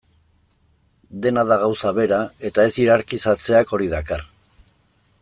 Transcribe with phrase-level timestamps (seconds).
[1.25, 4.29] Dena da gauza bera, eta ez hierarkizatzeak hori dakar.